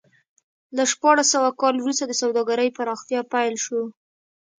له 0.75 0.83
شپاړس 0.91 1.27
سوه 1.35 1.49
کال 1.61 1.75
وروسته 1.79 2.03
د 2.07 2.13
سوداګرۍ 2.21 2.69
پراختیا 2.77 3.21
پیل 3.33 3.55
شو. 3.65 3.81